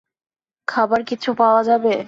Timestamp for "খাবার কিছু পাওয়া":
0.67-1.61